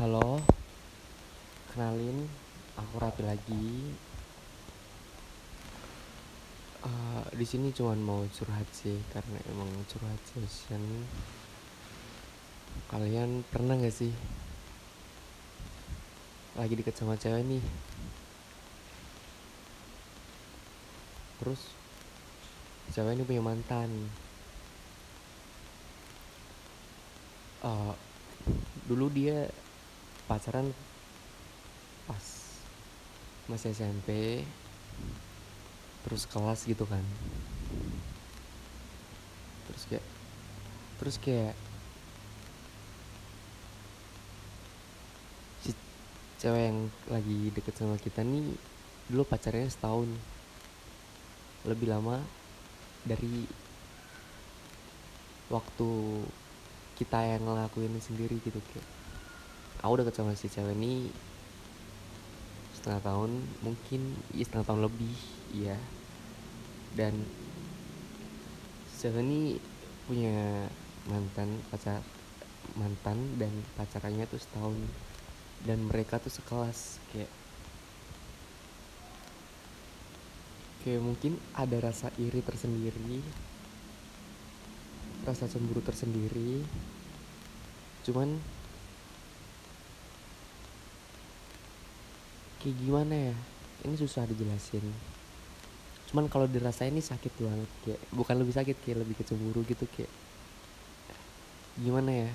[0.00, 0.40] Halo,
[1.68, 2.24] kenalin,
[2.72, 3.92] aku Rapi lagi.
[6.80, 11.04] Uh, di sini cuma mau curhat sih, karena emang curhat session.
[12.88, 14.08] Kalian pernah gak sih
[16.56, 17.64] lagi deket sama cewek nih?
[21.44, 21.76] Terus
[22.96, 24.08] cewek ini punya mantan.
[27.60, 27.92] Uh,
[28.88, 29.49] dulu dia
[30.30, 30.70] pacaran
[32.06, 32.26] pas
[33.50, 34.40] masih SMP
[36.06, 37.02] terus kelas gitu kan.
[39.66, 40.06] Terus kayak
[41.02, 41.58] terus kayak
[45.66, 45.74] si
[46.38, 46.78] cewek yang
[47.10, 48.54] lagi deket sama kita nih
[49.10, 50.06] dulu pacarnya setahun.
[51.66, 52.22] Lebih lama
[53.02, 53.50] dari
[55.50, 55.90] waktu
[57.02, 58.99] kita yang ngelakuin sendiri gitu kayak
[59.80, 61.08] aku deket sama si cewek ini
[62.76, 65.16] setengah tahun mungkin ya setengah tahun lebih
[65.52, 65.76] ya
[66.96, 67.14] dan
[68.88, 69.56] si cewek ini
[70.04, 70.68] punya
[71.08, 72.02] mantan pacar
[72.78, 74.76] mantan dan pacarannya tuh setahun.
[75.60, 77.28] Dan mereka tuh sekelas kayak
[80.80, 83.20] kayak mungkin ada rasa iri tersendiri
[85.28, 86.64] rasa cemburu tersendiri.
[88.08, 88.40] Cuman
[92.60, 93.34] kayak gimana ya?
[93.88, 94.84] Ini susah dijelasin.
[96.12, 100.12] Cuman kalau dirasain ini sakit banget kayak bukan lebih sakit kayak lebih kecemburu gitu kayak
[101.80, 102.30] gimana ya?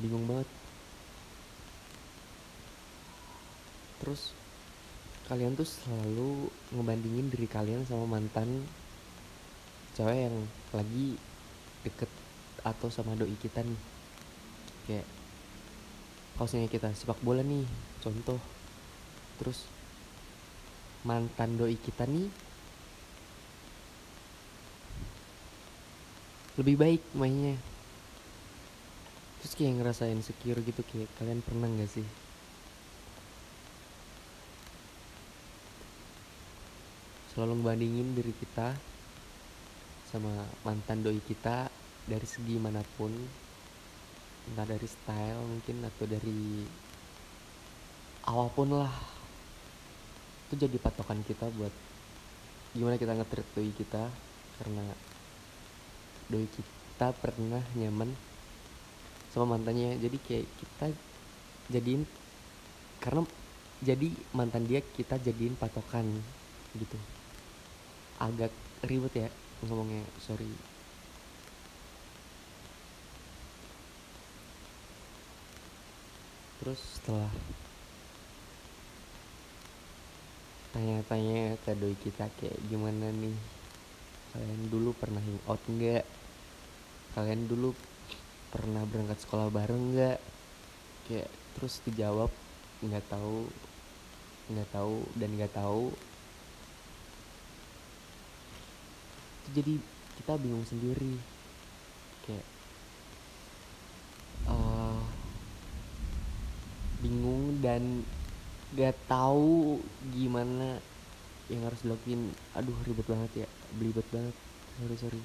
[0.00, 0.48] Bingung banget.
[4.00, 4.32] Terus
[5.28, 8.64] kalian tuh selalu ngebandingin diri kalian sama mantan
[9.96, 10.36] cewek yang
[10.72, 11.16] lagi
[11.84, 12.08] deket
[12.64, 13.80] atau sama doi kita nih.
[14.88, 15.06] Kayak
[16.34, 17.62] kalau kita sepak bola nih
[18.02, 18.42] contoh.
[19.38, 19.66] Terus
[21.06, 22.26] mantan doi kita nih
[26.58, 27.58] lebih baik mainnya.
[29.42, 32.06] Terus kayak ngerasa insecure gitu kayak kalian pernah nggak sih?
[37.34, 38.74] Selalu ngebandingin diri kita
[40.10, 41.66] sama mantan doi kita
[42.06, 43.10] dari segi mana pun
[44.50, 46.64] entah dari style mungkin atau dari
[48.24, 48.92] apa pun lah.
[50.48, 51.72] Itu jadi patokan kita buat
[52.76, 54.08] gimana kita ngetrit doi kita.
[54.60, 54.84] Karena
[56.28, 58.12] doi kita pernah nyaman
[59.32, 59.96] sama mantannya.
[60.00, 60.86] Jadi kayak kita
[61.72, 62.04] jadiin
[63.00, 63.24] karena
[63.84, 66.04] jadi mantan dia kita jadiin patokan
[66.76, 66.96] gitu.
[68.20, 68.52] Agak
[68.84, 69.28] ribet ya
[69.64, 70.73] ngomongnya sorry
[76.64, 77.28] terus setelah
[80.72, 83.36] tanya-tanya ke doi kita kayak gimana nih
[84.32, 86.08] kalian dulu pernah hangout nggak?
[87.12, 87.76] Kalian dulu
[88.48, 90.18] pernah berangkat sekolah bareng nggak?
[91.04, 92.32] Kayak terus dijawab
[92.80, 93.44] nggak tahu
[94.48, 95.92] nggak tahu dan nggak tahu.
[99.52, 99.84] Jadi
[100.16, 101.12] kita bingung sendiri.
[102.24, 102.48] Kayak
[107.04, 108.04] bingung dan
[108.76, 109.80] gak tahu
[110.12, 110.76] gimana
[111.48, 112.28] yang harus dilakuin.
[112.52, 113.48] Aduh ribet banget ya.
[113.80, 114.36] Belibet banget.
[114.76, 115.22] Sorry sorry.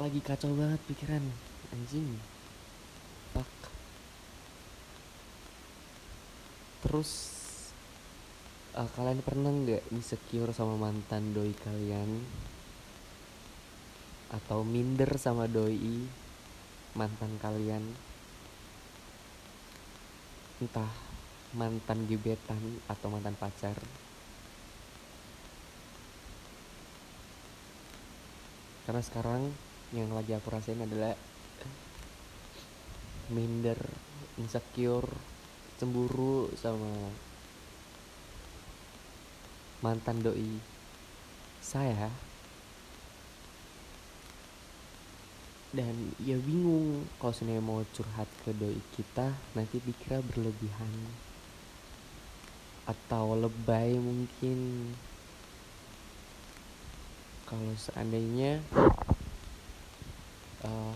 [0.00, 1.20] Lagi kacau banget pikiran.
[1.76, 2.16] Anjing.
[3.36, 3.52] Fuck.
[6.88, 7.10] Terus
[8.72, 12.24] uh, kalian pernah nggak insecure sama mantan doi kalian?
[14.32, 16.08] Atau minder sama doi
[16.96, 18.07] mantan kalian
[20.58, 20.90] entah
[21.54, 22.60] mantan gebetan
[22.90, 23.78] atau mantan pacar.
[28.84, 29.52] Karena sekarang
[29.92, 31.16] yang lagi aku rasain adalah
[33.28, 33.76] minder
[34.40, 35.08] insecure
[35.76, 37.12] cemburu sama
[39.84, 40.58] mantan doi.
[41.62, 42.10] Saya
[45.68, 50.92] dan ya bingung kalau sebenarnya mau curhat ke doi kita nanti dikira berlebihan.
[52.88, 54.90] Atau lebay mungkin.
[57.44, 58.60] Kalau seandainya
[60.64, 60.94] uh,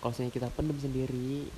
[0.00, 1.48] kalau seandainya kita pendem sendiri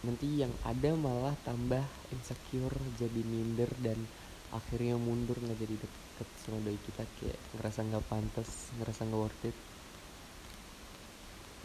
[0.00, 4.00] nanti yang ada malah tambah insecure jadi minder dan
[4.48, 5.89] akhirnya mundur nggak jadi deket
[6.44, 9.56] sama doi kita kayak ngerasa nggak pantas ngerasa nggak worth it.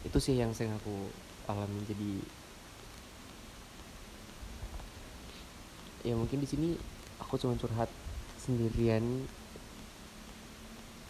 [0.06, 1.10] Itu sih yang sering aku
[1.50, 1.82] alami.
[1.88, 2.12] Jadi
[6.06, 6.70] ya mungkin di sini
[7.20, 7.90] aku cuma curhat
[8.38, 9.26] sendirian.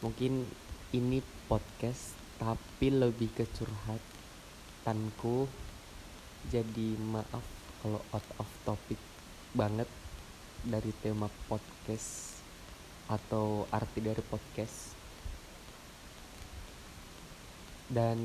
[0.03, 0.45] Mungkin
[0.93, 1.19] ini
[1.49, 5.47] podcast tapi lebih ke curhatanku.
[6.51, 7.41] Jadi maaf
[7.81, 9.01] kalau out of topic
[9.55, 9.89] banget
[10.65, 12.34] dari tema podcast
[13.09, 14.97] atau arti dari podcast.
[17.85, 18.17] Dan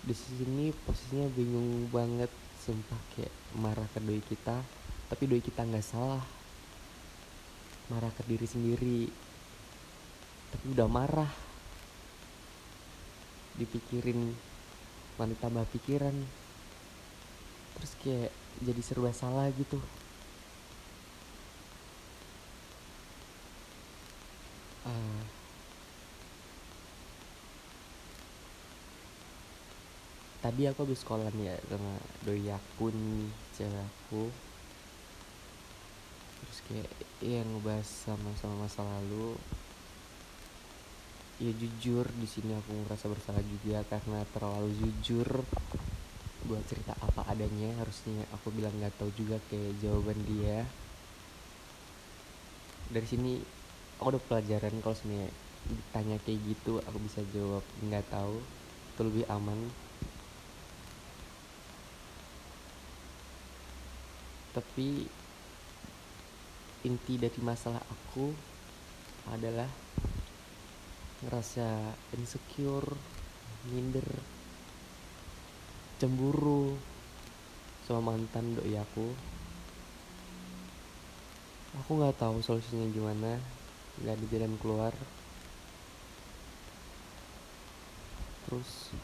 [0.00, 4.58] di sini posisinya bingung banget sumpah kayak marah ke doi kita
[5.06, 6.22] tapi doi kita nggak salah.
[7.90, 9.06] Marah ke diri sendiri
[10.50, 11.30] tapi udah marah.
[13.54, 14.34] Dipikirin
[15.20, 16.16] malah tambah pikiran
[17.76, 18.32] terus kayak
[18.64, 19.76] jadi serba salah gitu
[24.90, 25.22] uh,
[30.40, 31.94] tadi aku habis sekolah nih ya sama
[32.24, 34.24] doi aku nih cewek aku.
[36.40, 36.90] Terus kayak
[37.20, 39.36] yang ngebahas sama-sama masa lalu.
[41.40, 45.28] Ya jujur di sini aku ngerasa bersalah juga karena terlalu jujur
[46.48, 47.76] buat cerita apa adanya.
[47.80, 50.64] Harusnya aku bilang nggak tahu juga kayak jawaban dia.
[52.90, 53.59] Dari sini
[54.00, 55.28] aku udah pelajaran kalau sebenarnya
[55.68, 57.60] ditanya kayak gitu aku bisa jawab.
[57.84, 58.40] Nggak tahu
[58.96, 59.60] itu lebih aman.
[64.56, 65.04] Tapi
[66.88, 68.32] inti dari masalah aku
[69.28, 69.68] adalah
[71.20, 72.96] ngerasa insecure
[73.68, 74.08] minder
[76.00, 76.72] cemburu
[77.84, 79.12] sama mantan doi aku.
[81.84, 83.59] Aku nggak tahu solusinya gimana
[84.00, 84.92] nggak ada jalan keluar.
[88.48, 88.96] Terus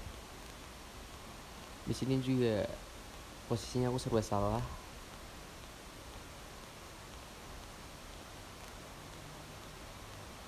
[1.87, 2.67] di sini juga
[3.47, 4.65] posisinya aku serba salah.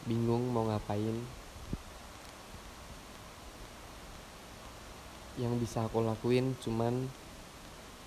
[0.09, 1.15] Bingung mau ngapain.
[5.39, 7.06] Yang bisa aku lakuin cuman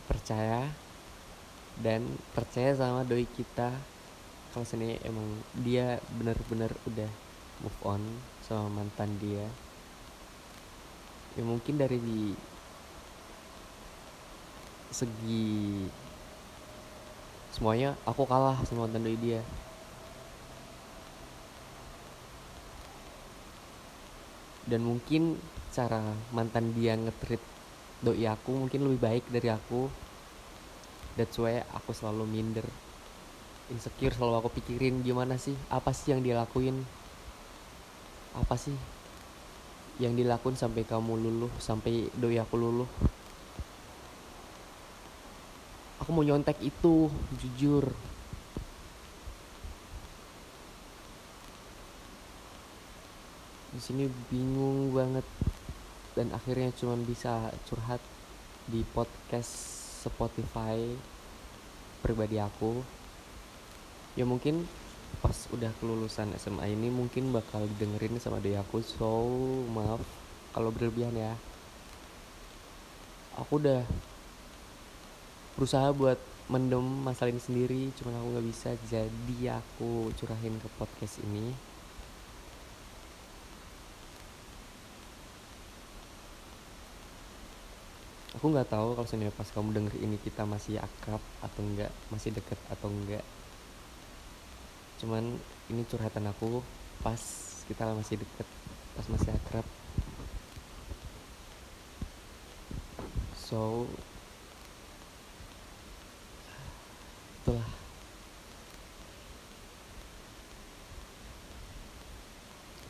[0.09, 0.67] percaya
[1.79, 2.03] dan
[2.35, 3.71] percaya sama doi kita
[4.51, 7.07] kalau sini emang dia benar-benar udah
[7.63, 8.03] move on
[8.43, 9.47] sama mantan dia.
[11.39, 12.35] Ya mungkin dari di
[14.91, 15.87] segi
[17.55, 19.39] semuanya aku kalah sama mantan doi dia.
[24.67, 25.39] Dan mungkin
[25.71, 26.03] cara
[26.35, 27.39] mantan dia ngetrit
[28.03, 29.87] doi aku mungkin lebih baik dari aku.
[31.15, 32.67] That's why aku selalu minder
[33.71, 35.55] insecure selalu aku pikirin gimana sih?
[35.71, 36.83] Apa sih yang dia lakuin
[38.31, 38.75] apa sih
[39.99, 42.89] yang dilakuin sampai kamu luluh sampai doi aku luluh?
[46.01, 47.07] Aku mau nyontek itu
[47.37, 47.85] jujur.
[53.71, 55.23] Di sini bingung banget.
[56.11, 58.03] Dan akhirnya cuma bisa curhat
[58.67, 59.47] di podcast
[60.03, 60.91] Spotify
[62.01, 63.00] pribadi aku
[64.19, 64.67] ya mungkin
[65.19, 68.63] pas udah kelulusan SMA ini mungkin bakal dengerin sama dia.
[68.63, 69.27] Aku so
[69.71, 70.01] maaf
[70.55, 71.33] kalau berlebihan ya.
[73.39, 73.83] Aku udah
[75.55, 76.19] berusaha buat
[76.51, 78.69] mendem masalah ini sendiri cuman aku nggak bisa.
[78.87, 81.51] Jadi aku curahin ke podcast ini.
[88.39, 92.33] Aku nggak tahu kalau sebenarnya pas kamu denger ini kita masih akrab atau enggak masih
[92.33, 93.21] deket atau enggak
[95.01, 95.33] cuman
[95.73, 96.61] ini curhatan aku
[97.01, 97.17] pas
[97.65, 98.47] kita masih deket
[98.93, 99.65] pas masih akrab.
[103.33, 103.89] So
[107.41, 107.69] itulah.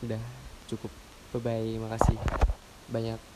[0.04, 0.22] Udah
[0.68, 0.92] cukup.
[1.32, 2.20] Bye bye makasih
[2.92, 3.31] banyak